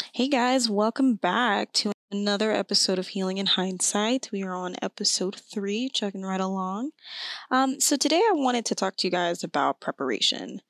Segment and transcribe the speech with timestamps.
[0.00, 4.30] Hey guys, welcome back to another episode of Healing in Hindsight.
[4.32, 6.92] We are on episode three, chugging right along.
[7.50, 10.62] Um, so today I wanted to talk to you guys about preparation.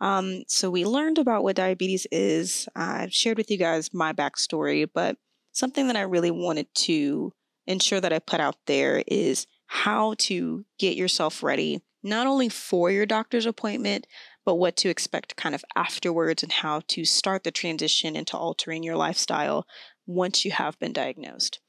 [0.00, 2.68] Um, so we learned about what diabetes is.
[2.76, 5.16] I've shared with you guys my backstory, but
[5.52, 7.32] something that I really wanted to
[7.66, 12.90] ensure that I put out there is how to get yourself ready, not only for
[12.90, 14.06] your doctor's appointment,
[14.44, 18.82] but what to expect kind of afterwards and how to start the transition into altering
[18.82, 19.66] your lifestyle
[20.06, 21.60] once you have been diagnosed.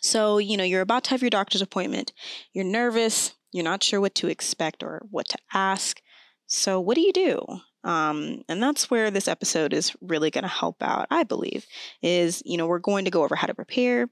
[0.00, 2.12] So, you know, you're about to have your doctor's appointment,
[2.52, 6.00] you're nervous, you're not sure what to expect or what to ask.
[6.46, 7.44] So, what do you do?
[7.82, 11.66] Um, and that's where this episode is really going to help out, I believe,
[12.02, 14.08] is, you know, we're going to go over how to prepare,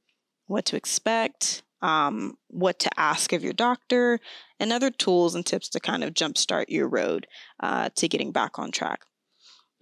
[0.47, 4.19] what to expect, um, what to ask of your doctor,
[4.59, 7.27] and other tools and tips to kind of jumpstart your road
[7.61, 9.03] uh, to getting back on track.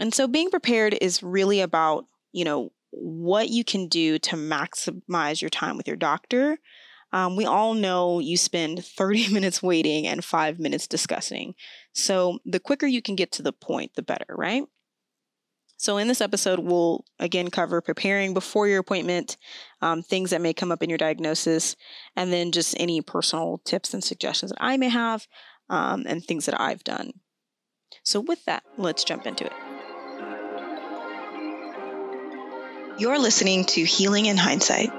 [0.01, 5.41] And so being prepared is really about, you know, what you can do to maximize
[5.41, 6.59] your time with your doctor.
[7.13, 11.55] Um, we all know you spend 30 minutes waiting and five minutes discussing.
[11.95, 14.65] So the quicker you can get to the point, the better, right?
[15.83, 19.37] So, in this episode, we'll again cover preparing before your appointment,
[19.81, 21.75] um, things that may come up in your diagnosis,
[22.15, 25.27] and then just any personal tips and suggestions that I may have
[25.71, 27.11] um, and things that I've done.
[28.05, 29.53] So, with that, let's jump into it.
[33.01, 34.91] You're listening to Healing in Hindsight,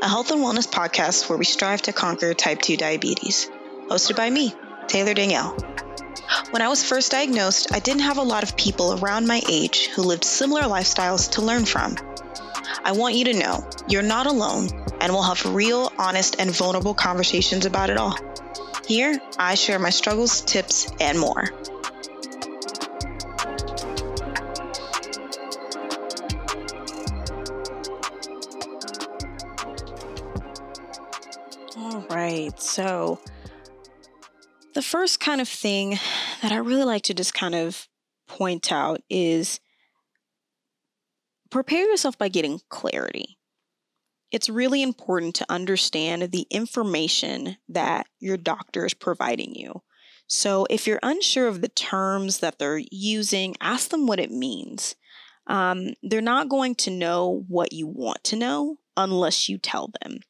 [0.00, 3.50] a health and wellness podcast where we strive to conquer type 2 diabetes.
[3.88, 4.54] Hosted by me,
[4.86, 5.56] Taylor Danielle.
[6.50, 9.86] When I was first diagnosed, I didn't have a lot of people around my age
[9.86, 11.96] who lived similar lifestyles to learn from.
[12.84, 14.68] I want you to know you're not alone,
[15.00, 18.16] and we'll have real, honest, and vulnerable conversations about it all.
[18.86, 21.44] Here, I share my struggles, tips, and more.
[31.76, 33.20] All right, so
[34.78, 35.98] the first kind of thing
[36.40, 37.88] that I really like to just kind of
[38.28, 39.58] point out is
[41.50, 43.38] prepare yourself by getting clarity.
[44.30, 49.82] It's really important to understand the information that your doctor is providing you.
[50.28, 54.94] So, if you're unsure of the terms that they're using, ask them what it means.
[55.48, 60.20] Um, they're not going to know what you want to know unless you tell them.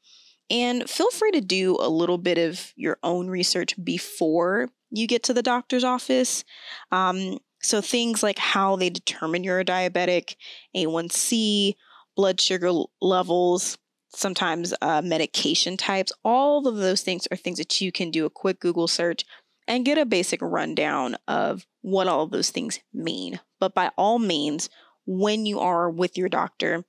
[0.50, 5.22] And feel free to do a little bit of your own research before you get
[5.24, 6.44] to the doctor's office.
[6.90, 10.36] Um, so, things like how they determine you're a diabetic,
[10.76, 11.74] A1C,
[12.16, 12.70] blood sugar
[13.00, 13.78] levels,
[14.10, 18.30] sometimes uh, medication types, all of those things are things that you can do a
[18.30, 19.24] quick Google search
[19.66, 23.38] and get a basic rundown of what all of those things mean.
[23.60, 24.70] But by all means,
[25.06, 26.84] when you are with your doctor,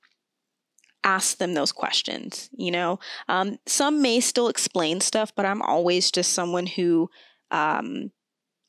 [1.03, 2.99] ask them those questions you know?
[3.27, 7.09] Um, some may still explain stuff but i'm always just someone who
[7.51, 8.11] um,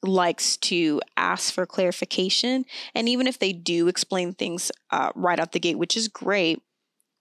[0.03, 2.65] likes to ask for clarification.
[2.95, 6.63] And even if they do explain things uh, right out the gate which is great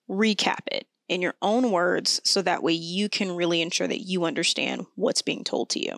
[0.10, 4.26] recap it in your own words so that way you can really ensure that you
[4.26, 5.96] understand what's being told to you.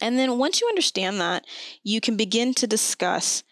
[0.00, 1.44] And then once you understand that
[1.82, 3.42] you can begin to discuss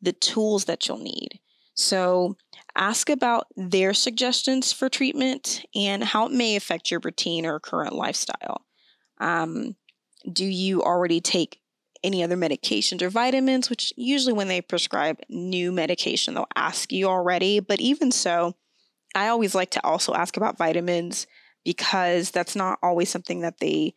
[0.00, 1.40] the tools that you'll need
[1.78, 2.36] so
[2.74, 7.94] ask about their suggestions for treatment and how it may affect your routine or current
[7.94, 8.66] lifestyle.
[9.20, 9.76] Um,
[10.30, 11.60] do you already take
[12.02, 13.70] any other medications or vitamins?
[13.70, 17.60] Which usually, when they prescribe new medication, they'll ask you already.
[17.60, 18.56] But even so,
[19.14, 21.28] I always like to also ask about vitamins
[21.64, 23.94] because that's not always something that they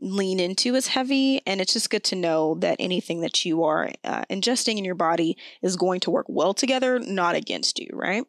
[0.00, 1.40] lean into as heavy.
[1.46, 4.94] And it's just good to know that anything that you are uh, ingesting in your
[4.94, 8.24] body is going to work well together, not against you, right?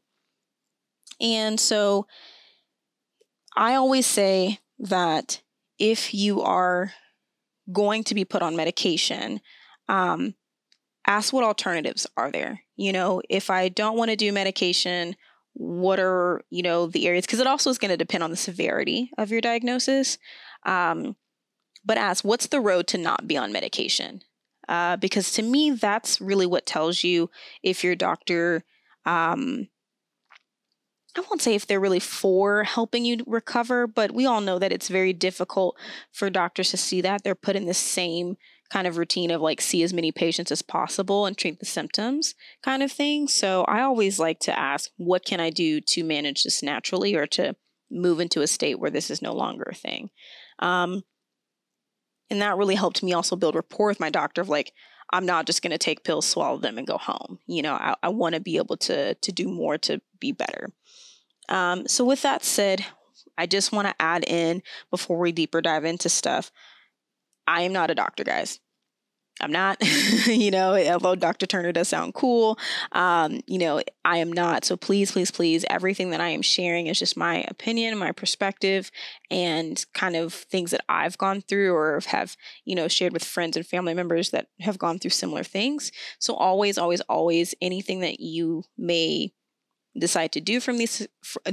[1.19, 2.07] And so
[3.55, 5.41] I always say that
[5.79, 6.91] if you are
[7.71, 9.41] going to be put on medication,
[9.87, 10.35] um,
[11.07, 12.61] ask what alternatives are there.
[12.75, 15.15] You know, if I don't want to do medication,
[15.53, 18.37] what are you know the areas because it also is going to depend on the
[18.37, 20.17] severity of your diagnosis
[20.65, 21.15] um,
[21.83, 24.21] but ask what's the road to not be on medication?
[24.67, 27.29] Uh, because to me, that's really what tells you
[27.63, 28.63] if your doctor,
[29.05, 29.67] um,
[31.17, 34.71] I won't say if they're really for helping you recover, but we all know that
[34.71, 35.75] it's very difficult
[36.13, 37.23] for doctors to see that.
[37.23, 38.37] They're put in the same
[38.71, 42.33] kind of routine of like see as many patients as possible and treat the symptoms
[42.63, 43.27] kind of thing.
[43.27, 47.27] So I always like to ask, what can I do to manage this naturally or
[47.27, 47.55] to
[47.89, 50.09] move into a state where this is no longer a thing?
[50.59, 51.03] Um,
[52.31, 54.73] and that really helped me also build rapport with my doctor of like,
[55.11, 57.39] I'm not just going to take pills, swallow them, and go home.
[57.45, 60.69] You know, I, I want to be able to to do more to be better.
[61.49, 62.85] Um, so with that said,
[63.37, 66.51] I just want to add in before we deeper dive into stuff.
[67.45, 68.59] I am not a doctor, guys.
[69.39, 69.77] I'm not,
[70.27, 71.47] you know, although Dr.
[71.47, 72.59] Turner does sound cool,
[72.91, 74.65] um, you know, I am not.
[74.65, 78.91] So please, please, please, everything that I am sharing is just my opinion, my perspective,
[79.31, 82.35] and kind of things that I've gone through or have,
[82.65, 85.91] you know, shared with friends and family members that have gone through similar things.
[86.19, 89.33] So always, always, always, anything that you may
[89.99, 91.07] decide to do from these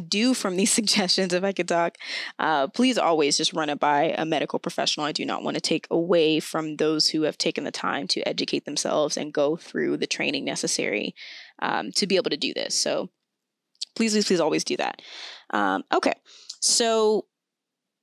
[0.09, 1.97] do from these suggestions if i could talk
[2.39, 5.07] uh, please always just run it by a medical professional.
[5.07, 8.29] I do not want to take away from those who have taken the time to
[8.29, 11.15] educate themselves and go through the training necessary
[11.61, 12.75] um, to be able to do this.
[12.75, 13.11] So
[13.97, 15.03] please please please always do that.
[15.51, 16.15] Um, okay
[16.61, 17.27] so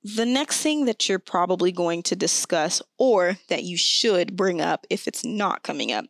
[0.02, 4.86] the next thing that you're probably going to discuss or that you should bring up
[4.88, 6.04] if it's not coming up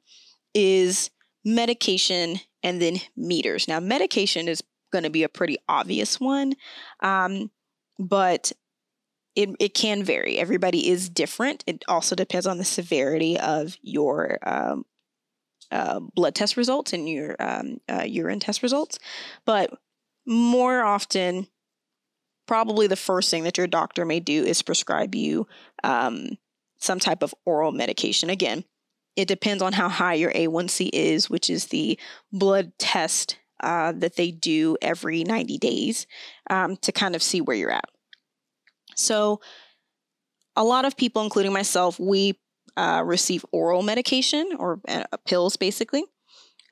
[0.55, 1.11] is
[1.45, 3.69] medication and then meters.
[3.69, 4.61] Now, medication is
[4.93, 6.55] going to be a pretty obvious one,
[6.99, 7.53] um,
[7.97, 8.51] but
[9.37, 10.37] it, it can vary.
[10.37, 11.63] Everybody is different.
[11.69, 14.85] It also depends on the severity of your um,
[15.71, 18.99] uh, blood test results and your um, uh, urine test results.
[19.45, 19.73] But
[20.27, 21.47] more often,
[22.47, 25.47] probably the first thing that your doctor may do is prescribe you
[25.85, 26.31] um,
[26.79, 28.29] some type of oral medication.
[28.29, 28.65] Again,
[29.17, 31.99] it depends on how high your A1C is, which is the
[32.33, 36.07] blood test uh, that they do every 90 days
[36.51, 37.89] um, to kind of see where you're at.
[38.95, 39.41] So,
[40.55, 42.39] a lot of people, including myself, we
[42.77, 46.05] uh, receive oral medication or uh, pills basically.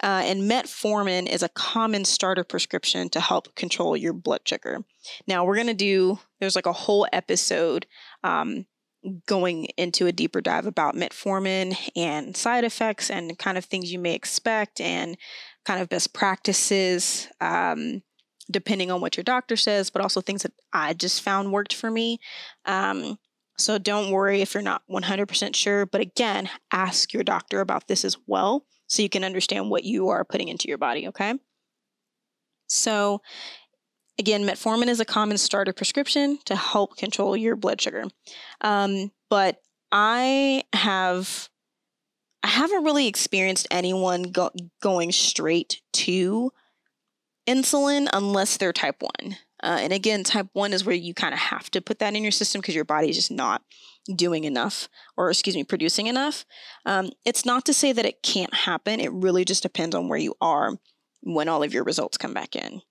[0.03, 4.85] Uh, and metformin is a common starter prescription to help control your blood sugar.
[5.27, 7.87] Now, we're going to do, there's like a whole episode
[8.23, 8.67] um,
[9.27, 13.99] going into a deeper dive about metformin and side effects and kind of things you
[13.99, 15.17] may expect and
[15.65, 18.03] kind of best practices um,
[18.51, 21.91] depending on what your doctor says but also things that i just found worked for
[21.91, 22.19] me.
[22.67, 23.19] Um,
[23.57, 28.05] so don't worry if you're not 100% sure but again ask your doctor about this
[28.05, 31.35] as well so you can understand what you are putting into your body okay?
[32.67, 33.21] So
[34.19, 38.05] Again, metformin is a common starter prescription to help control your blood sugar.
[38.61, 41.49] Um, but I have
[42.45, 44.51] I haven't really experienced anyone go,
[44.83, 46.53] going straight to
[47.49, 49.37] insulin unless they're type 1.
[49.63, 52.23] Uh, and again, type 1 is where you kind of have to put that in
[52.23, 53.63] your system because your body is just not
[54.15, 56.45] doing enough, or excuse me, producing enough.
[56.85, 59.01] Um, it's not to say that it can't happen.
[59.01, 60.79] It really just depends on where you are
[61.23, 62.83] when all of your results come back in.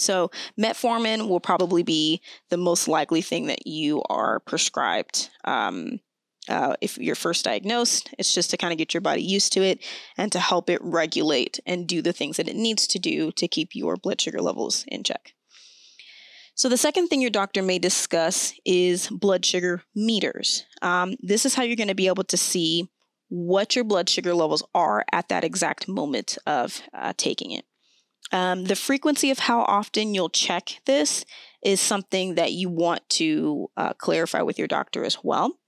[0.00, 5.28] So, metformin will probably be the most likely thing that you are prescribed.
[5.44, 6.00] Um,
[6.48, 9.62] uh, if you're first diagnosed, it's just to kind of get your body used to
[9.62, 9.84] it
[10.16, 13.46] and to help it regulate and do the things that it needs to do to
[13.46, 15.34] keep your blood sugar levels in check.
[16.54, 20.64] So, the second thing your doctor may discuss is blood sugar meters.
[20.80, 22.88] Um, this is how you're going to be able to see
[23.28, 27.64] what your blood sugar levels are at that exact moment of uh, taking it.
[28.32, 31.24] Um, the frequency of how often you'll check this
[31.62, 35.58] is something that you want to uh, clarify with your doctor as well.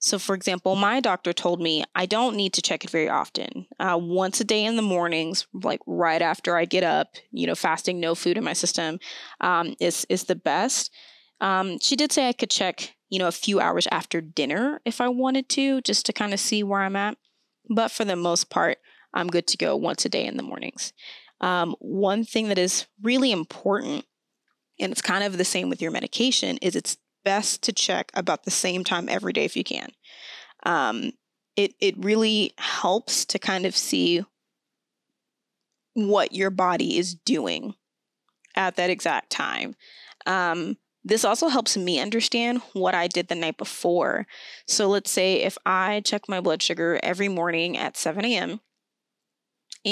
[0.00, 3.66] So, for example, my doctor told me I don't need to check it very often.
[3.80, 7.56] Uh, once a day in the mornings, like right after I get up, you know,
[7.56, 9.00] fasting, no food in my system,
[9.40, 10.92] um, is is the best.
[11.40, 15.00] Um, she did say I could check, you know, a few hours after dinner if
[15.00, 17.16] I wanted to, just to kind of see where I'm at.
[17.68, 18.78] But for the most part,
[19.12, 20.92] I'm good to go once a day in the mornings.
[21.40, 24.04] Um, one thing that is really important,
[24.80, 28.44] and it's kind of the same with your medication, is it's best to check about
[28.44, 29.90] the same time every day if you can.
[30.64, 31.12] Um,
[31.56, 34.24] it it really helps to kind of see
[35.94, 37.74] what your body is doing
[38.54, 39.74] at that exact time.
[40.26, 44.26] Um, this also helps me understand what I did the night before.
[44.66, 48.60] So let's say if I check my blood sugar every morning at 7 a.m.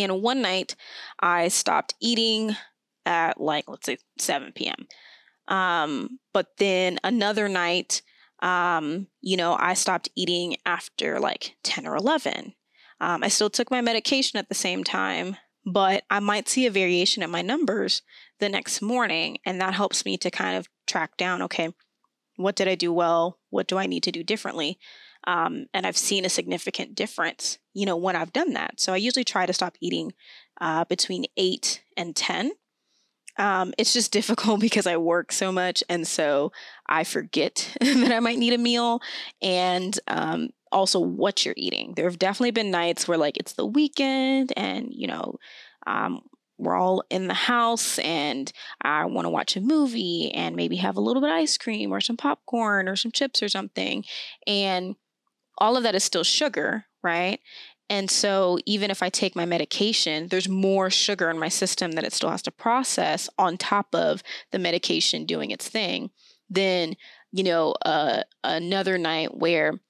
[0.02, 0.76] And one night
[1.20, 2.56] I stopped eating
[3.04, 4.86] at like, let's say 7 p.m.
[5.48, 8.02] Um, but then another night,
[8.40, 12.54] um, you know, I stopped eating after like 10 or 11.
[13.00, 16.70] Um, I still took my medication at the same time, but I might see a
[16.70, 18.02] variation in my numbers
[18.40, 19.38] the next morning.
[19.44, 21.72] And that helps me to kind of track down okay,
[22.36, 23.38] what did I do well?
[23.50, 24.78] What do I need to do differently?
[25.26, 28.80] Um, and I've seen a significant difference, you know, when I've done that.
[28.80, 30.12] So I usually try to stop eating
[30.60, 32.52] uh, between eight and 10.
[33.38, 35.82] Um, it's just difficult because I work so much.
[35.88, 36.52] And so
[36.88, 39.00] I forget that I might need a meal.
[39.42, 41.94] And um, also what you're eating.
[41.94, 45.36] There have definitely been nights where like it's the weekend and you know
[45.86, 46.22] um,
[46.58, 48.52] we're all in the house and
[48.82, 51.92] I want to watch a movie and maybe have a little bit of ice cream
[51.92, 54.04] or some popcorn or some chips or something.
[54.46, 54.96] And
[55.58, 57.40] all of that is still sugar, right?
[57.88, 62.04] And so even if I take my medication, there's more sugar in my system that
[62.04, 66.10] it still has to process on top of the medication doing its thing.
[66.50, 66.96] Then,
[67.32, 69.80] you know, uh, another night where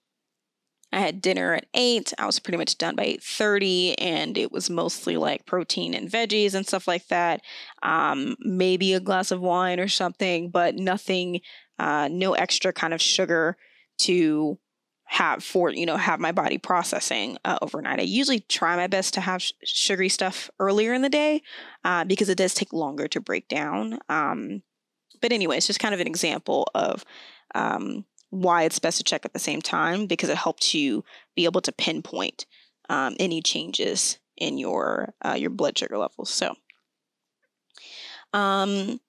[0.93, 2.13] I had dinner at eight.
[2.19, 6.11] I was pretty much done by eight thirty, and it was mostly like protein and
[6.11, 7.43] veggies and stuff like that.
[7.83, 11.41] Um, maybe a glass of wine or something, but nothing,
[11.79, 13.57] uh, no extra kind of sugar
[13.99, 14.59] to
[15.07, 18.01] have for you know have my body processing uh, overnight.
[18.01, 21.43] I usually try my best to have sh- sugary stuff earlier in the day
[21.85, 24.01] uh, because it does take longer to break down.
[24.09, 24.63] Um,
[25.23, 27.05] but anyway, it's just kind of an example of
[27.55, 31.45] um, why it's best to check at the same time because it helps you be
[31.45, 32.45] able to pinpoint
[32.89, 36.31] um, any changes in your uh, your blood sugar levels.
[36.31, 36.55] So,
[38.33, 39.01] um,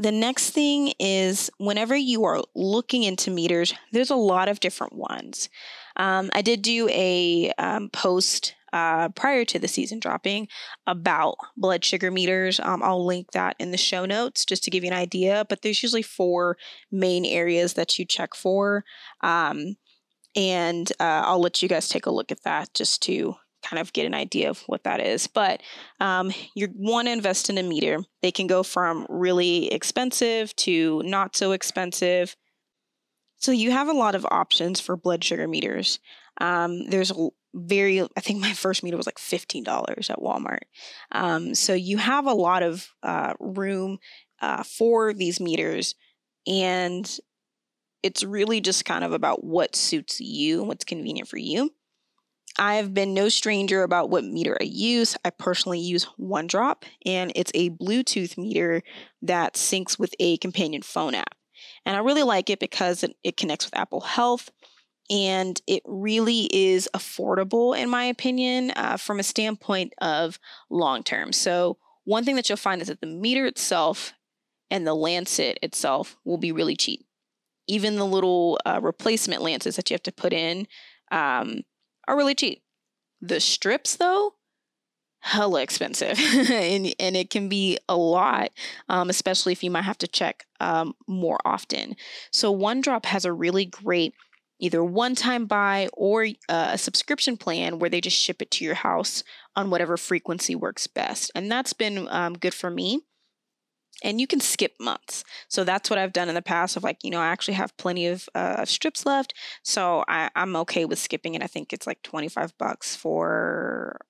[0.00, 4.94] the next thing is whenever you are looking into meters, there's a lot of different
[4.94, 5.50] ones.
[5.96, 10.48] Um, I did do a um, post uh, prior to the season dropping
[10.86, 12.58] about blood sugar meters.
[12.60, 15.44] Um, I'll link that in the show notes just to give you an idea.
[15.50, 16.56] But there's usually four
[16.90, 18.84] main areas that you check for.
[19.20, 19.76] Um,
[20.34, 23.34] and uh, I'll let you guys take a look at that just to
[23.70, 25.26] kind of get an idea of what that is.
[25.26, 25.62] But
[26.00, 28.00] um, you want to invest in a meter.
[28.20, 32.36] They can go from really expensive to not so expensive.
[33.36, 36.00] So you have a lot of options for blood sugar meters.
[36.40, 40.60] Um, there's a very i think my first meter was like $15 at walmart
[41.10, 43.98] um, so you have a lot of uh, room
[44.40, 45.96] uh, for these meters
[46.46, 47.18] and
[48.02, 51.70] it's really just kind of about what suits you what's convenient for you
[52.60, 56.84] i have been no stranger about what meter i use i personally use one drop
[57.04, 58.82] and it's a bluetooth meter
[59.20, 61.34] that syncs with a companion phone app
[61.84, 64.50] and i really like it because it, it connects with apple health
[65.10, 70.38] and it really is affordable, in my opinion, uh, from a standpoint of
[70.70, 71.32] long term.
[71.32, 74.14] So, one thing that you'll find is that the meter itself
[74.70, 77.04] and the lancet itself will be really cheap.
[77.66, 80.66] Even the little uh, replacement lancets that you have to put in
[81.10, 81.62] um,
[82.10, 82.62] are really cheap.
[83.20, 84.34] The strips, though,
[85.22, 86.18] hella expensive
[86.50, 88.50] and, and it can be a lot
[88.88, 91.94] um, especially if you might have to check um, more often
[92.32, 94.14] so one drop has a really great
[94.60, 98.64] either one time buy or uh, a subscription plan where they just ship it to
[98.64, 99.24] your house
[99.56, 101.30] on whatever frequency works best.
[101.34, 103.00] And that's been um, good for me.
[104.02, 105.24] And you can skip months.
[105.48, 107.76] So that's what I've done in the past of like, you know, I actually have
[107.76, 109.34] plenty of uh, strips left.
[109.62, 111.42] So I, I'm okay with skipping it.
[111.42, 114.00] I think it's like 25 bucks for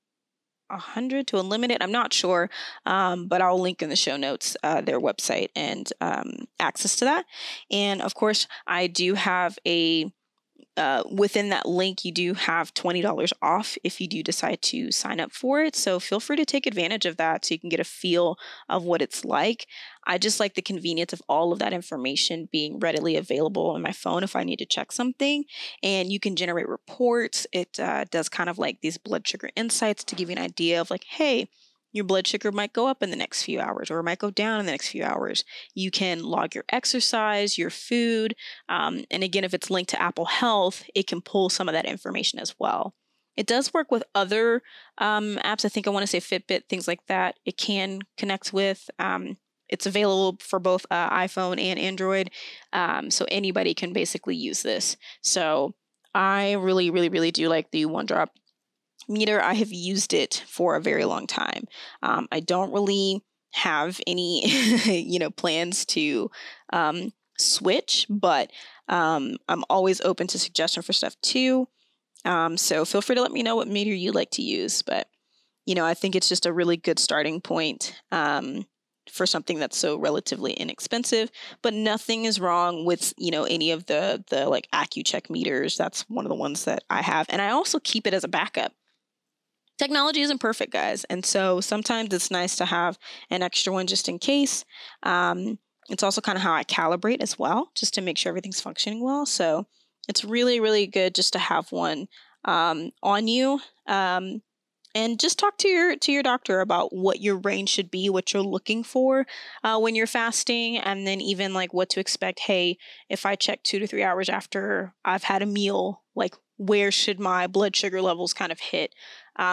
[0.70, 1.82] a hundred to unlimited.
[1.82, 2.48] I'm not sure,
[2.86, 7.04] um, but I'll link in the show notes uh, their website and um, access to
[7.06, 7.26] that.
[7.70, 10.12] And of course, I do have a
[10.76, 15.20] uh, within that link, you do have $20 off if you do decide to sign
[15.20, 15.76] up for it.
[15.76, 18.36] So feel free to take advantage of that so you can get a feel
[18.68, 19.66] of what it's like.
[20.06, 23.92] I just like the convenience of all of that information being readily available on my
[23.92, 25.44] phone if I need to check something.
[25.82, 27.46] And you can generate reports.
[27.52, 30.80] It uh, does kind of like these blood sugar insights to give you an idea
[30.80, 31.48] of like, hey,
[31.92, 34.30] your blood sugar might go up in the next few hours or it might go
[34.30, 35.44] down in the next few hours.
[35.74, 38.34] You can log your exercise, your food.
[38.68, 41.86] Um, and again, if it's linked to Apple Health, it can pull some of that
[41.86, 42.94] information as well.
[43.36, 44.62] It does work with other
[44.98, 45.64] um, apps.
[45.64, 47.36] I think I want to say Fitbit, things like that.
[47.44, 48.90] It can connect with.
[48.98, 49.36] Um,
[49.68, 52.30] it's available for both uh, iPhone and Android.
[52.72, 54.96] Um, so anybody can basically use this.
[55.22, 55.74] So
[56.14, 58.30] I really, really, really do like the One Drop
[59.10, 61.64] meter, I have used it for a very long time.
[62.02, 64.46] Um, I don't really have any,
[64.86, 66.30] you know, plans to
[66.72, 68.50] um, switch, but
[68.88, 71.68] um, I'm always open to suggestion for stuff too.
[72.24, 74.82] Um, so feel free to let me know what meter you like to use.
[74.82, 75.08] But
[75.66, 78.66] you know, I think it's just a really good starting point um,
[79.10, 81.30] for something that's so relatively inexpensive.
[81.62, 85.76] But nothing is wrong with you know any of the the like Accu-Chek meters.
[85.76, 88.28] That's one of the ones that I have, and I also keep it as a
[88.28, 88.72] backup
[89.80, 91.04] technology isn't perfect, guys.
[91.04, 92.98] And so sometimes it's nice to have
[93.30, 94.66] an extra one just in case.
[95.02, 95.58] Um,
[95.88, 99.02] it's also kind of how I calibrate as well, just to make sure everything's functioning
[99.02, 99.24] well.
[99.24, 99.66] So
[100.06, 102.08] it's really, really good just to have one
[102.44, 103.60] um, on you.
[103.86, 104.42] Um,
[104.94, 108.32] and just talk to your to your doctor about what your range should be, what
[108.32, 109.24] you're looking for
[109.62, 112.40] uh, when you're fasting, and then even like what to expect.
[112.40, 112.76] Hey,
[113.08, 117.18] if I check two to three hours after I've had a meal, like where should
[117.18, 118.94] my blood sugar levels kind of hit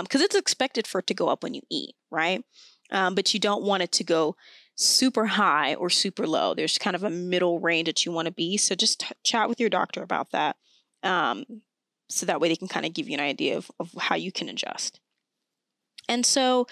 [0.04, 2.44] because um, it's expected for it to go up when you eat right?
[2.92, 4.36] Um, but you don't want it to go
[4.76, 6.54] super high or super low.
[6.54, 9.50] There's kind of a middle range that you want to be so just t- chat
[9.50, 10.56] with your doctor about that
[11.04, 11.46] um,
[12.10, 14.32] so that way they can kind of give you an idea of, of how you
[14.32, 15.00] can adjust.
[16.08, 16.68] And so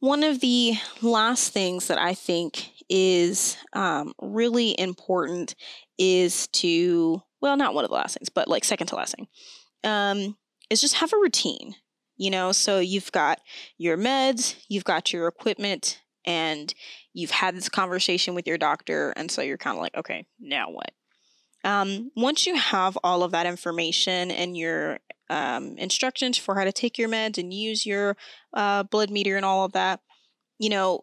[0.00, 5.54] one of the last things that I think is um, really important
[5.96, 9.28] is to, well, not one of the last things, but like second to last thing,
[9.84, 10.36] um,
[10.70, 11.76] is just have a routine.
[12.22, 13.40] You know, so you've got
[13.78, 16.72] your meds, you've got your equipment, and
[17.12, 19.12] you've had this conversation with your doctor.
[19.16, 20.92] And so you're kind of like, okay, now what?
[21.64, 25.00] Um, once you have all of that information and your
[25.30, 28.16] um, instructions for how to take your meds and use your
[28.54, 29.98] uh, blood meter and all of that,
[30.60, 31.02] you know,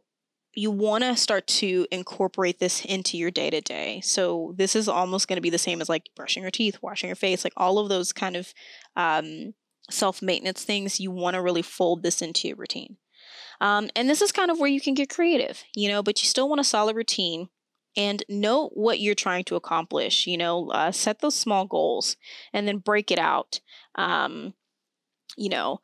[0.53, 3.99] you want to start to incorporate this into your day to day.
[4.05, 7.09] So this is almost going to be the same as like brushing your teeth, washing
[7.09, 8.53] your face, like all of those kind of
[8.95, 9.53] um,
[9.89, 10.99] self maintenance things.
[10.99, 12.97] You want to really fold this into your routine.
[13.61, 16.27] Um, and this is kind of where you can get creative, you know, but you
[16.27, 17.49] still want a solid routine
[17.97, 20.27] and know what you're trying to accomplish.
[20.27, 22.15] You know, uh, set those small goals
[22.53, 23.59] and then break it out.
[23.95, 24.53] Um,
[25.35, 25.81] you know,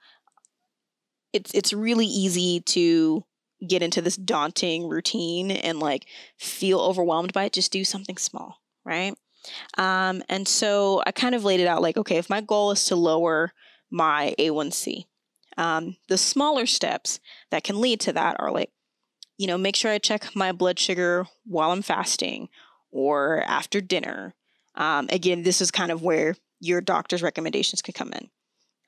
[1.33, 3.25] it's it's really easy to
[3.67, 6.05] get into this daunting routine and like
[6.38, 7.53] feel overwhelmed by it.
[7.53, 9.15] Just do something small, right?
[9.77, 12.85] Um, and so I kind of laid it out like, okay, if my goal is
[12.85, 13.51] to lower
[13.95, 15.05] my A1C,
[15.57, 18.71] um, the smaller steps that can lead to that are like,
[19.37, 22.49] you know, make sure I check my blood sugar while I'm fasting
[22.91, 24.35] or after dinner.
[24.75, 28.29] Um, again, this is kind of where your doctor's recommendations can come in.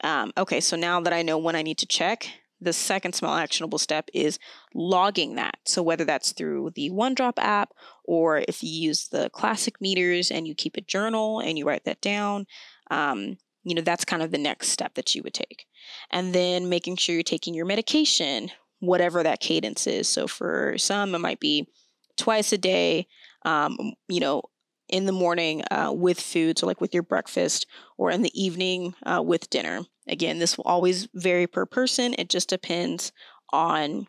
[0.04, 2.28] Um, okay, so now that I know when I need to check,
[2.60, 4.40] the second small actionable step is
[4.74, 5.60] logging that.
[5.66, 7.72] So, whether that's through the OneDrop app
[8.04, 11.86] or if you use the classic meters and you keep a journal and you write
[11.86, 12.48] that down,
[12.90, 13.38] um,
[13.68, 15.66] you know, that's kind of the next step that you would take.
[16.10, 20.08] And then making sure you're taking your medication, whatever that cadence is.
[20.08, 21.68] So, for some, it might be
[22.16, 23.08] twice a day,
[23.44, 24.44] um, you know,
[24.88, 28.96] in the morning uh, with food, so like with your breakfast, or in the evening
[29.06, 29.82] uh, with dinner.
[30.08, 32.16] Again, this will always vary per person.
[32.18, 33.12] It just depends
[33.52, 34.08] on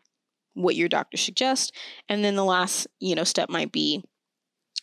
[0.54, 1.72] what your doctor suggests.
[2.08, 4.04] And then the last, you know, step might be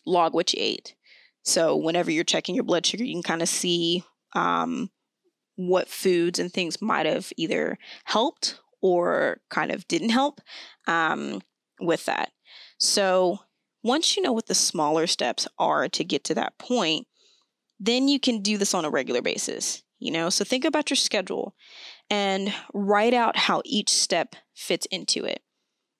[0.05, 0.95] log what you ate.
[1.43, 4.03] So whenever you're checking your blood sugar, you can kind of see
[4.35, 4.89] um,
[5.55, 10.41] what foods and things might have either helped or kind of didn't help
[10.87, 11.41] um,
[11.79, 12.31] with that.
[12.77, 13.39] So
[13.83, 17.07] once you know what the smaller steps are to get to that point,
[17.79, 19.81] then you can do this on a regular basis.
[19.99, 21.55] You know, so think about your schedule
[22.09, 25.41] and write out how each step fits into it.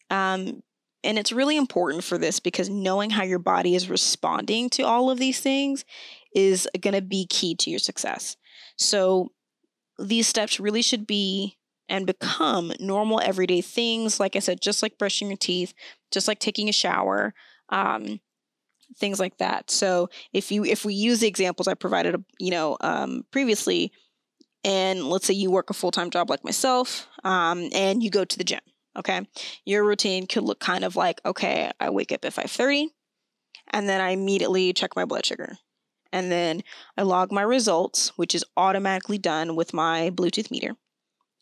[0.09, 0.61] Um,
[1.03, 5.09] and it's really important for this because knowing how your body is responding to all
[5.09, 5.85] of these things
[6.35, 8.37] is going to be key to your success.
[8.77, 9.31] So
[9.97, 14.19] these steps really should be and become normal everyday things.
[14.19, 15.73] Like I said, just like brushing your teeth,
[16.11, 17.33] just like taking a shower,
[17.69, 18.19] um,
[18.97, 19.71] things like that.
[19.71, 23.91] So if you if we use the examples I provided, you know, um, previously,
[24.63, 28.25] and let's say you work a full time job like myself, um, and you go
[28.25, 28.61] to the gym.
[28.97, 29.27] Okay,
[29.65, 32.89] your routine could look kind of like okay, I wake up at five thirty,
[33.71, 35.57] and then I immediately check my blood sugar.
[36.15, 36.63] And then
[36.97, 40.77] I log my results, which is automatically done with my Bluetooth meter.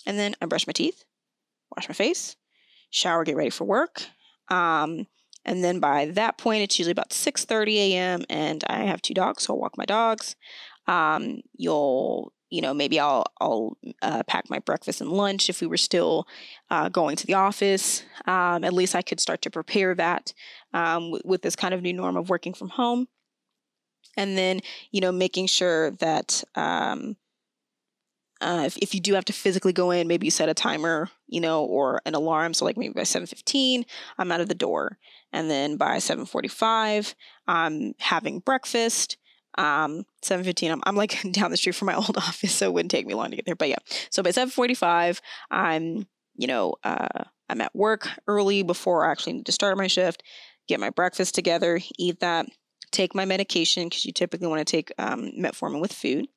[0.04, 1.04] And then I brush my teeth,
[1.78, 2.36] wash my face,
[2.90, 4.02] shower, get ready for work.
[4.50, 5.06] Um,
[5.46, 8.26] and then by that point, it's usually about 6:30 a.m.
[8.32, 10.36] and I have two dogs, so I'll walk my dogs.
[10.88, 15.68] Um, you'll, you know, maybe I'll I'll uh, pack my breakfast and lunch if we
[15.68, 16.28] were still
[16.72, 18.04] uh, going to the office.
[18.26, 20.34] Um, at least I could start to prepare that
[20.74, 23.08] um, w- with this kind of new norm of working from home.
[24.16, 24.62] And then,
[24.92, 27.16] you know, making sure that um,
[28.44, 31.10] uh, if, if you do have to physically go in, maybe you set a timer,
[31.28, 32.54] you know, or an alarm.
[32.54, 33.86] So like maybe by 7.15,
[34.18, 34.98] I'm out of the door.
[35.32, 37.16] And then by 7.45,
[37.48, 39.18] I'm having breakfast.
[39.58, 42.92] Um, 7.15, I'm, I'm like down the street from my old office, so it wouldn't
[42.92, 43.56] take me long to get there.
[43.56, 43.78] But yeah,
[44.10, 49.46] so by 7.45, I'm, you know, uh, I'm at work early before I actually need
[49.46, 50.22] to start my shift,
[50.68, 52.48] get my breakfast together, eat that,
[52.94, 56.28] take my medication because you typically want to take um, metformin with food.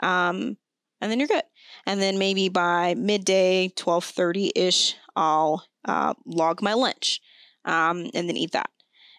[0.00, 0.56] Um,
[1.00, 1.44] and then you're good.
[1.86, 7.20] And then maybe by midday, 12:30 ish, I'll uh, log my lunch,
[7.64, 8.70] um, and then eat that.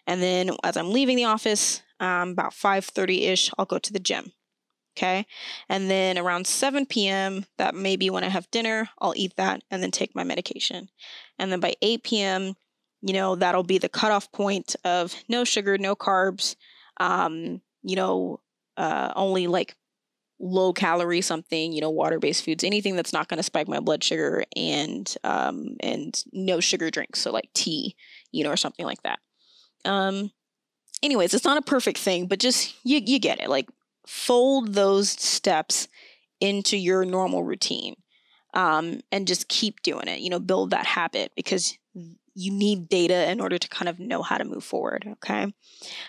[0.06, 4.00] And then as I'm leaving the office, um, about 5:30 ish, I'll go to the
[4.00, 4.32] gym.
[4.96, 5.26] Okay,
[5.68, 8.88] and then around 7 p.m., that may be when I have dinner.
[8.98, 10.90] I'll eat that and then take my medication.
[11.38, 12.56] And then by 8 p.m.,
[13.02, 16.56] you know that'll be the cutoff point of no sugar, no carbs.
[16.98, 18.40] Um, you know,
[18.76, 19.76] uh, only like
[20.40, 23.80] low calorie something, you know, water based foods, anything that's not going to spike my
[23.80, 27.96] blood sugar, and um, and no sugar drinks, so like tea,
[28.32, 29.18] you know, or something like that.
[29.84, 30.30] Um,
[31.02, 33.48] anyways, it's not a perfect thing, but just you you get it.
[33.48, 33.68] Like
[34.06, 35.88] fold those steps
[36.40, 37.96] into your normal routine,
[38.54, 40.20] um, and just keep doing it.
[40.20, 41.76] You know, build that habit because
[42.38, 45.06] you need data in order to kind of know how to move forward.
[45.14, 45.52] Okay.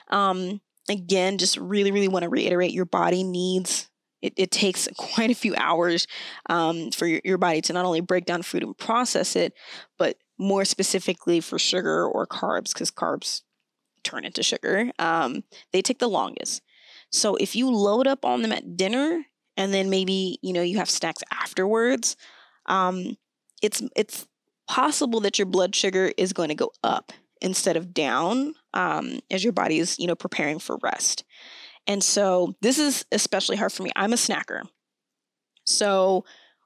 [0.09, 3.89] Um, again, just really, really want to reiterate your body needs
[4.21, 6.07] it, it takes quite a few hours
[6.49, 9.53] um, for your, your body to not only break down food and process it,
[9.97, 13.41] but more specifically for sugar or carbs, because carbs
[14.03, 16.61] turn into sugar, um, they take the longest.
[17.11, 19.25] So if you load up on them at dinner
[19.57, 22.15] and then maybe you know you have snacks afterwards,
[22.67, 23.17] um,
[23.61, 24.27] it's it's
[24.69, 29.43] possible that your blood sugar is going to go up instead of down um, as
[29.43, 31.25] your body is you know preparing for rest.
[31.87, 33.91] And so this is especially hard for me.
[33.95, 34.61] I'm a snacker.
[35.65, 36.23] So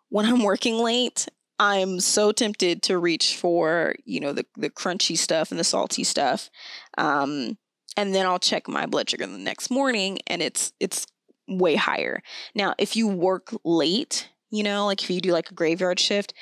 [0.09, 1.27] when I'm working late,
[1.59, 6.03] I'm so tempted to reach for, you know, the, the crunchy stuff and the salty
[6.03, 6.49] stuff.
[6.97, 7.57] Um,
[7.95, 11.05] and then I'll check my blood sugar the next morning and it's it's
[11.47, 12.21] way higher.
[12.53, 16.33] Now, if you work late, you know, like if you do like a graveyard shift,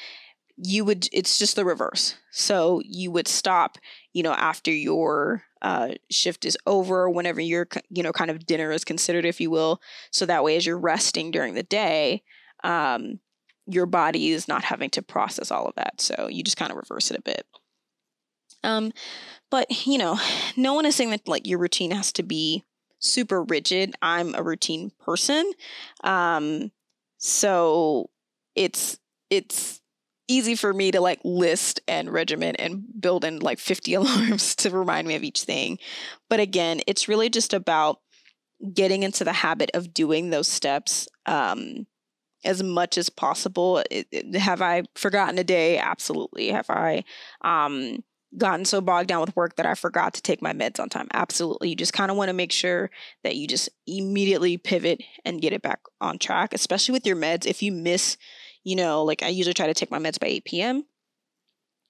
[0.64, 2.16] you would it's just the reverse.
[2.32, 3.78] So you would stop,
[4.14, 8.72] you know, after your uh, shift is over, whenever your you know kind of dinner
[8.72, 9.82] is considered, if you will.
[10.12, 12.24] So that way, as you're resting during the day,
[12.64, 13.20] um,
[13.66, 16.00] your body is not having to process all of that.
[16.00, 17.46] So you just kind of reverse it a bit.
[18.64, 18.92] Um,
[19.50, 20.20] but you know,
[20.56, 22.66] no one is saying that like your routine has to be
[23.00, 23.96] super rigid.
[24.02, 25.52] I'm a routine person,
[26.04, 26.72] um,
[27.18, 28.12] so
[28.56, 29.00] it's
[29.32, 29.81] it's
[30.32, 34.70] easy for me to like list and regiment and build in like 50 alarms to
[34.70, 35.78] remind me of each thing.
[36.30, 38.00] But again, it's really just about
[38.74, 41.88] getting into the habit of doing those steps um,
[42.46, 43.84] as much as possible.
[43.90, 45.78] It, it, have I forgotten a day?
[45.78, 46.50] Absolutely.
[46.50, 47.04] Have I
[47.44, 48.04] um,
[48.38, 51.08] gotten so bogged down with work that I forgot to take my meds on time?
[51.14, 51.70] Absolutely.
[51.70, 52.92] You just kind of want to make sure
[53.24, 57.46] that you just immediately pivot and get it back on track, especially with your meds.
[57.46, 58.18] If you miss
[58.64, 60.86] you know, like I usually try to take my meds by 8 p.m.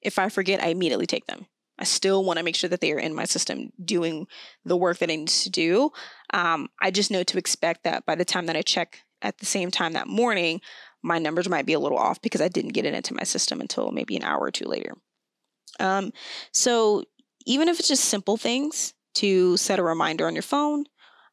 [0.01, 1.45] If I forget, I immediately take them.
[1.77, 4.27] I still want to make sure that they are in my system doing
[4.65, 5.91] the work that I need to do.
[6.31, 9.45] Um, I just know to expect that by the time that I check at the
[9.45, 10.62] same time that morning,
[11.01, 13.62] my numbers might be a little off because I didn't get it into my system
[13.62, 14.95] until maybe an hour or two later.
[15.79, 16.12] Um,
[16.53, 17.03] so
[17.45, 20.86] even if it's just simple things to set a reminder on your phone,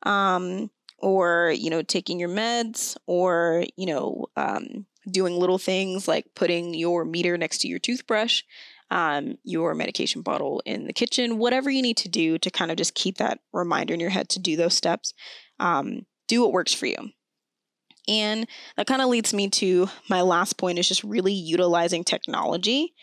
[0.04, 6.26] um, or you know taking your meds, or you know um, doing little things like
[6.34, 8.42] putting your meter next to your toothbrush,
[8.90, 12.76] um, your medication bottle in the kitchen, whatever you need to do to kind of
[12.76, 15.12] just keep that reminder in your head to do those steps.
[15.60, 17.10] Um, do what works for you.
[18.06, 22.94] And that kind of leads me to my last point is just really utilizing technology.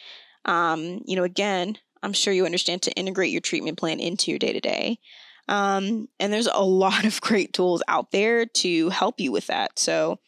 [0.46, 4.40] Um, you know, again, I'm sure you understand to integrate your treatment plan into your
[4.40, 5.00] day to day.
[5.48, 9.78] and there's a lot of great tools out there to help you with that.
[9.78, 10.20] So,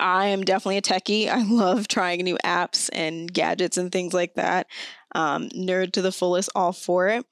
[0.00, 1.28] I am definitely a techie.
[1.28, 4.66] I love trying new apps and gadgets and things like that.
[5.14, 7.24] Um, nerd to the fullest, all for it.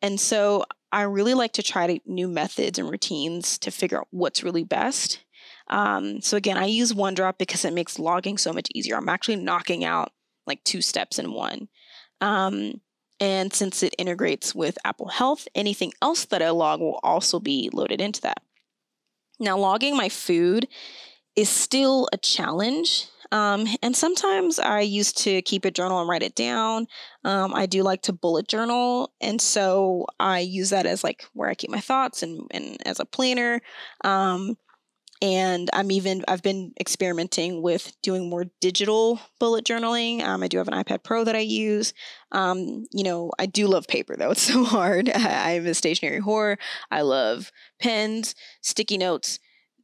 [0.00, 4.42] And so I really like to try new methods and routines to figure out what's
[4.42, 5.24] really best.
[5.68, 8.96] Um, so again, I use OneDrop because it makes logging so much easier.
[8.96, 10.12] I'm actually knocking out
[10.46, 11.68] like two steps in one.
[12.20, 12.80] Um,
[13.20, 17.70] and since it integrates with Apple Health, anything else that I log will also be
[17.72, 18.42] loaded into that.
[19.38, 20.68] Now, logging my food
[21.36, 23.06] is still a challenge.
[23.30, 26.86] Um, and sometimes I used to keep a journal and write it down.
[27.24, 29.12] Um, I do like to bullet journal.
[29.22, 33.00] And so I use that as like where I keep my thoughts and, and as
[33.00, 33.62] a planner.
[34.04, 34.58] Um,
[35.22, 40.20] and I'm even, I've been experimenting with doing more digital bullet journaling.
[40.22, 41.94] Um, I do have an iPad Pro that I use.
[42.32, 44.30] Um, you know, I do love paper though.
[44.32, 45.08] It's so hard.
[45.08, 46.58] I, I'm a stationary whore.
[46.90, 49.38] I love pens, sticky notes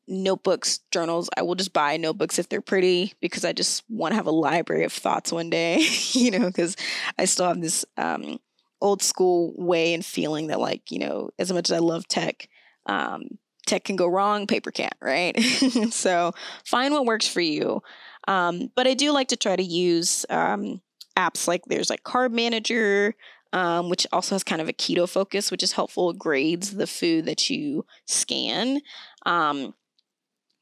[0.09, 1.29] notebooks, journals.
[1.37, 4.33] I will just buy notebooks if they're pretty because I just want to have a
[4.33, 6.77] library of thoughts one day, you know, because
[7.19, 8.39] I still have this um,
[8.81, 12.49] old school way and feeling that, like, you know, as much as I love tech,
[12.87, 15.39] um, tech can go wrong, paper can't, right?
[15.91, 16.33] so
[16.65, 17.83] find what works for you.
[18.27, 20.81] Um, but I do like to try to use um,
[21.17, 23.15] apps like there's like Carb Manager,
[23.53, 26.11] um, which also has kind of a keto focus, which is helpful.
[26.11, 28.81] It grades the food that you scan.
[29.25, 29.75] Um,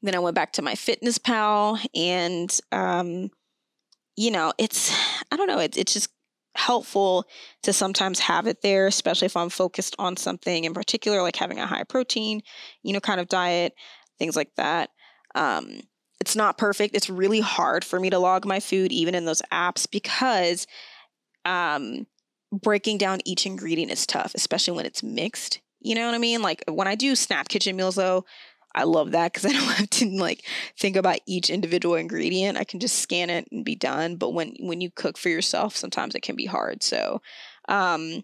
[0.07, 3.29] then I went back to MyFitnessPal, and um,
[4.15, 4.91] you know, it's
[5.31, 6.09] I don't know, it's it's just
[6.55, 7.25] helpful
[7.63, 11.59] to sometimes have it there, especially if I'm focused on something in particular, like having
[11.59, 12.41] a high protein,
[12.81, 13.73] you know, kind of diet,
[14.17, 14.89] things like that.
[15.35, 15.81] Um,
[16.19, 16.95] it's not perfect.
[16.95, 20.65] It's really hard for me to log my food, even in those apps, because
[21.45, 22.07] um,
[22.51, 25.61] breaking down each ingredient is tough, especially when it's mixed.
[25.79, 26.41] You know what I mean?
[26.41, 28.25] Like when I do Snap Kitchen meals, though,
[28.77, 30.45] I love that because I don't have to like
[30.77, 32.57] think about each individual ingredient.
[32.57, 34.17] I can just scan it and be done.
[34.17, 36.83] But when when you cook for yourself, sometimes it can be hard.
[36.83, 37.21] So,
[37.67, 38.23] um,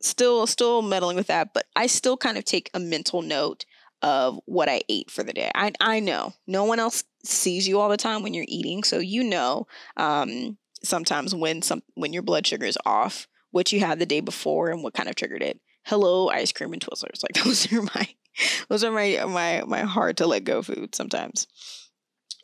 [0.00, 3.64] still still meddling with that, but I still kind of take a mental note
[4.00, 5.50] of what I ate for the day.
[5.54, 9.00] I I know no one else sees you all the time when you're eating, so
[9.00, 13.98] you know um, sometimes when some when your blood sugar is off, what you had
[13.98, 15.60] the day before and what kind of triggered it.
[15.84, 17.22] Hello, ice cream and Twizzlers.
[17.24, 18.08] Like those are my
[18.68, 21.46] those are my my my hard to let go food sometimes.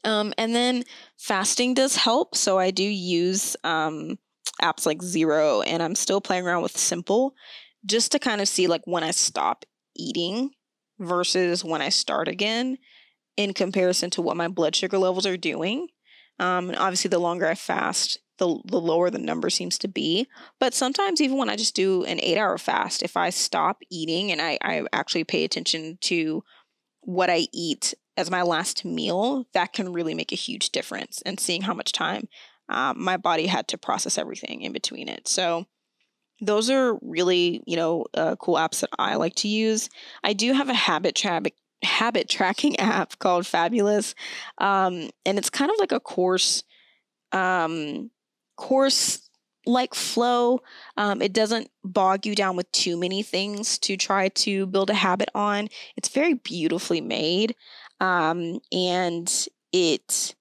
[0.05, 0.85] Um, and then
[1.17, 2.37] fasting does help.
[2.37, 4.19] So I do use um,
[4.61, 7.35] apps like Zero, and I'm still playing around with Simple,
[7.87, 9.65] just to kind of see like when I stop
[9.97, 10.51] eating
[10.99, 12.79] versus when I start again,
[13.37, 15.89] in comparison to what my blood sugar levels are doing.
[16.39, 20.27] Um, and obviously, the longer I fast, the, the lower the number seems to be.
[20.59, 24.33] But sometimes, even when I just do an eight hour fast, if I stop eating
[24.33, 26.43] and I, I actually pay attention to
[27.01, 31.39] what I eat as my last meal, that can really make a huge difference and
[31.39, 32.29] seeing how much time
[32.69, 35.29] um, my body had to process everything in between it.
[35.29, 35.67] So,
[36.41, 39.89] those are really, you know, uh, cool apps that I like to use.
[40.25, 41.47] I do have a habit trap
[41.83, 44.15] habit tracking app called Fabulous,
[44.59, 46.65] um, and it's kind of like a course
[47.33, 48.11] um,
[48.57, 49.29] course
[49.67, 50.61] like flow.
[50.97, 54.95] Um, it doesn't bog you down with too many things to try to build a
[54.95, 55.69] habit on.
[55.97, 57.55] It's very beautifully made.
[58.01, 59.33] Um, and
[59.73, 60.35] it,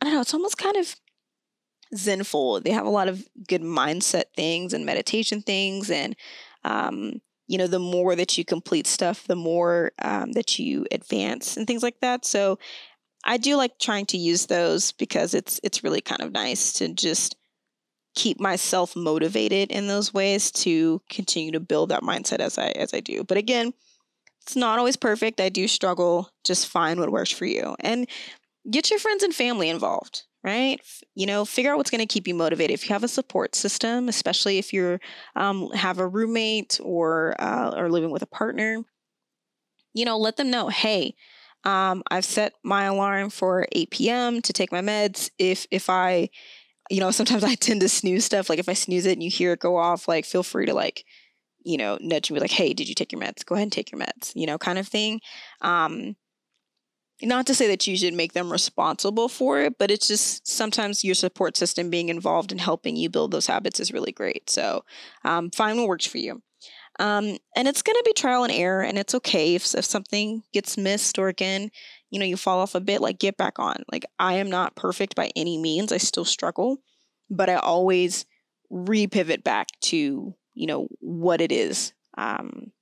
[0.00, 0.96] I don't know, it's almost kind of
[1.94, 2.60] zenful.
[2.60, 5.90] They have a lot of good mindset things and meditation things.
[5.90, 6.16] And,
[6.64, 11.56] um, you know, the more that you complete stuff, the more um, that you advance
[11.56, 12.24] and things like that.
[12.24, 12.58] So
[13.24, 16.88] I do like trying to use those because it's it's really kind of nice to
[16.88, 17.36] just
[18.14, 22.92] keep myself motivated in those ways to continue to build that mindset as I as
[22.92, 23.24] I do.
[23.24, 23.72] But again,
[24.42, 25.40] it's not always perfect.
[25.40, 26.30] I do struggle.
[26.44, 28.08] Just find what works for you and
[28.70, 30.80] get your friends and family involved, right?
[31.14, 32.74] You know, figure out what's going to keep you motivated.
[32.74, 35.00] If you have a support system, especially if you're
[35.36, 38.82] um, have a roommate or uh, or living with a partner,
[39.94, 41.14] you know, let them know, hey,
[41.64, 44.42] um, I've set my alarm for 8 p.m.
[44.42, 45.30] to take my meds.
[45.38, 46.30] If if I,
[46.90, 48.48] you know, sometimes I tend to snooze stuff.
[48.48, 50.74] Like if I snooze it and you hear it go off, like feel free to
[50.74, 51.04] like,
[51.64, 53.44] you know, nudge me like, hey, did you take your meds?
[53.44, 55.20] Go ahead and take your meds, you know, kind of thing.
[55.60, 56.16] Um,
[57.22, 61.04] not to say that you should make them responsible for it, but it's just sometimes
[61.04, 64.50] your support system being involved in helping you build those habits is really great.
[64.50, 64.84] So
[65.24, 66.42] um, find what works for you.
[66.98, 70.42] Um, and it's going to be trial and error, and it's okay if, if something
[70.52, 71.70] gets missed or again,
[72.10, 73.76] you know, you fall off a bit, like get back on.
[73.90, 76.78] Like, I am not perfect by any means, I still struggle,
[77.30, 78.26] but I always
[78.70, 82.72] repivot back to, you know, what it is um,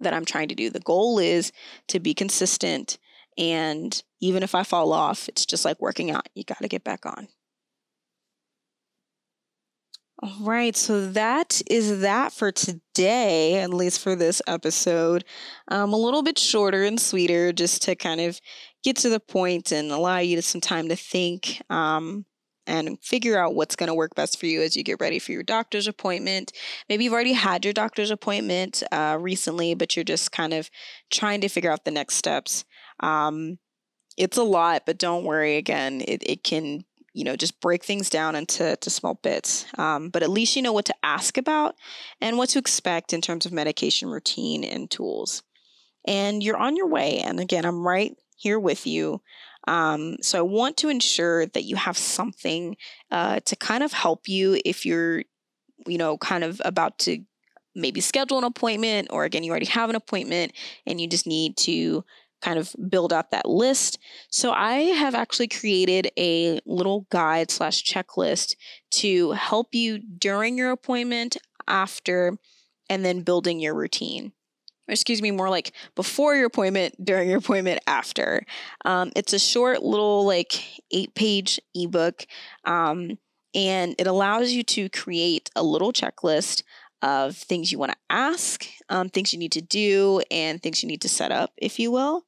[0.00, 0.70] that I'm trying to do.
[0.70, 1.52] The goal is
[1.88, 2.98] to be consistent.
[3.36, 6.28] And even if I fall off, it's just like working out.
[6.34, 7.28] You got to get back on.
[10.20, 15.24] All right, so that is that for today, at least for this episode.
[15.68, 18.40] Um, a little bit shorter and sweeter, just to kind of
[18.82, 22.26] get to the point and allow you some time to think um,
[22.66, 25.30] and figure out what's going to work best for you as you get ready for
[25.30, 26.50] your doctor's appointment.
[26.88, 30.68] Maybe you've already had your doctor's appointment uh, recently, but you're just kind of
[31.12, 32.64] trying to figure out the next steps.
[32.98, 33.58] Um,
[34.16, 35.56] it's a lot, but don't worry.
[35.56, 36.84] Again, it, it can
[37.18, 39.66] you know just break things down into to small bits.
[39.76, 41.74] Um, but at least you know what to ask about
[42.20, 45.42] and what to expect in terms of medication routine and tools.
[46.06, 47.18] And you're on your way.
[47.18, 49.20] And again i'm right here with you.
[49.66, 52.76] Um, so i want to ensure that you have something
[53.10, 55.24] uh, to kind of help you if you're
[55.86, 57.18] you know kind of about to
[57.74, 60.52] maybe schedule an appointment or again you already have an appointment
[60.86, 62.04] and you just need to
[62.40, 63.98] kind of build out that list.
[64.30, 68.54] So I have actually created a little guide slash checklist
[68.92, 72.36] to help you during your appointment, after,
[72.88, 74.32] and then building your routine.
[74.88, 78.44] Or excuse me, more like before your appointment, during your appointment, after.
[78.84, 82.24] Um, it's a short little like eight page ebook.
[82.64, 83.18] Um,
[83.54, 86.62] and it allows you to create a little checklist
[87.02, 90.88] of things you want to ask, um, things you need to do, and things you
[90.88, 92.24] need to set up, if you will.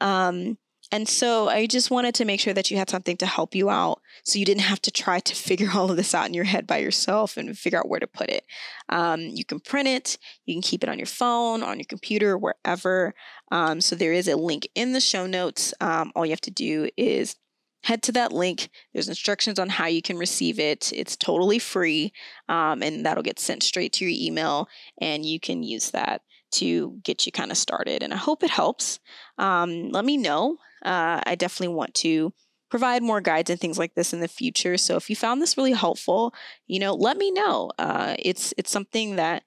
[0.00, 0.58] Um,
[0.92, 3.68] And so I just wanted to make sure that you had something to help you
[3.70, 6.44] out so you didn't have to try to figure all of this out in your
[6.44, 8.44] head by yourself and figure out where to put it.
[8.88, 12.38] Um, you can print it, you can keep it on your phone, on your computer,
[12.38, 13.14] wherever.
[13.50, 15.74] Um, so there is a link in the show notes.
[15.80, 17.34] Um, all you have to do is
[17.82, 18.68] head to that link.
[18.92, 20.92] There's instructions on how you can receive it.
[20.94, 22.12] It's totally free,
[22.48, 24.68] um, and that'll get sent straight to your email,
[25.00, 28.02] and you can use that to get you kind of started.
[28.02, 29.00] And I hope it helps.
[29.38, 30.58] Um, let me know.
[30.84, 32.32] Uh, I definitely want to
[32.70, 34.76] provide more guides and things like this in the future.
[34.76, 36.34] So if you found this really helpful,
[36.66, 37.70] you know, let me know.
[37.78, 39.44] Uh, it's it's something that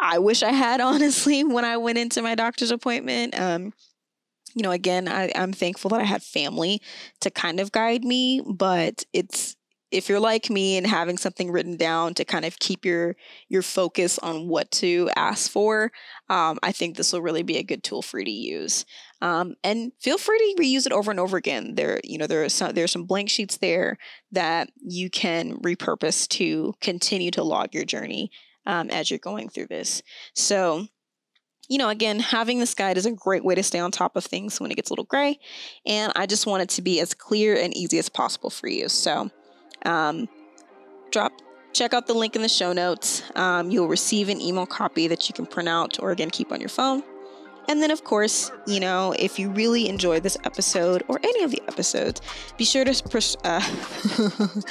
[0.00, 3.38] I wish I had honestly when I went into my doctor's appointment.
[3.38, 3.72] Um,
[4.54, 6.80] you know, again, I, I'm thankful that I had family
[7.20, 9.54] to kind of guide me, but it's
[9.96, 13.16] if you're like me and having something written down to kind of keep your
[13.48, 15.90] your focus on what to ask for,
[16.28, 18.84] um, I think this will really be a good tool for you to use.
[19.22, 21.76] Um, and feel free to reuse it over and over again.
[21.76, 23.96] There, you know, there are some there's some blank sheets there
[24.32, 28.30] that you can repurpose to continue to log your journey
[28.66, 30.02] um, as you're going through this.
[30.34, 30.88] So
[31.68, 34.24] you know, again, having this guide is a great way to stay on top of
[34.24, 35.38] things when it gets a little gray.
[35.84, 38.88] And I just want it to be as clear and easy as possible for you.
[38.88, 39.30] So,
[39.84, 40.28] um,
[41.10, 41.32] drop
[41.72, 43.22] check out the link in the show notes.
[43.34, 46.60] Um, you'll receive an email copy that you can print out or again keep on
[46.60, 47.02] your phone.
[47.68, 51.50] And then, of course, you know, if you really enjoyed this episode or any of
[51.50, 52.20] the episodes,
[52.56, 53.60] be sure to pres- uh,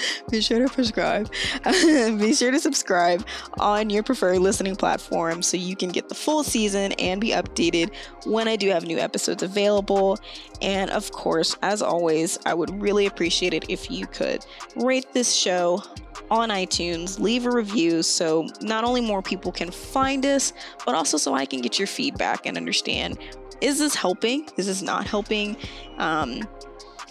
[0.30, 1.30] be sure to prescribe.
[1.64, 3.26] be sure to subscribe
[3.60, 7.92] on your preferred listening platform so you can get the full season and be updated
[8.26, 10.18] when I do have new episodes available.
[10.62, 15.34] And of course, as always, I would really appreciate it if you could rate this
[15.34, 15.84] show
[16.32, 20.54] on iTunes, leave a review so not only more people can find us,
[20.86, 23.18] but also so I can get your feedback and understand
[23.62, 24.48] is this helping?
[24.58, 25.56] Is this not helping?
[25.98, 26.42] Um,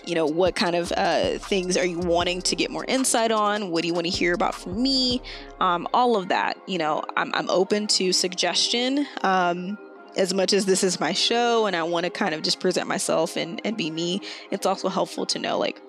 [0.05, 3.71] you know, what kind of uh, things are you wanting to get more insight on?
[3.71, 5.23] What do you want to hear about from me?
[5.61, 9.07] Um, all of that, you know, I'm, I'm open to suggestion.
[9.23, 9.79] Um,
[10.17, 12.87] as much as this is my show and I want to kind of just present
[12.87, 15.81] myself and, and be me, it's also helpful to know like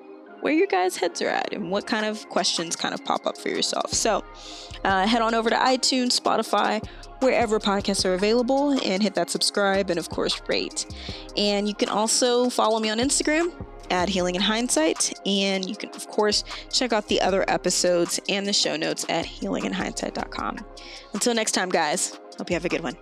[0.41, 3.37] where your guys' heads are at and what kind of questions kind of pop up
[3.37, 3.93] for yourself.
[3.93, 4.23] So
[4.83, 6.85] uh, head on over to iTunes, Spotify,
[7.19, 10.85] wherever podcasts are available, and hit that subscribe and, of course, rate.
[11.37, 13.51] And you can also follow me on Instagram
[13.89, 15.13] at Healing in Hindsight.
[15.25, 19.25] And you can, of course, check out the other episodes and the show notes at
[19.25, 20.59] healinginhindsight.com.
[21.13, 22.95] Until next time, guys, hope you have a good one.